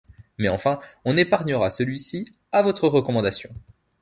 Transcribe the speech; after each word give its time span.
Mais 0.39 0.49
enfin, 0.49 0.79
on 1.05 1.15
épargnera 1.15 1.69
celui-ci, 1.69 2.33
à 2.51 2.63
votre 2.63 2.87
recommandation. 2.87 3.53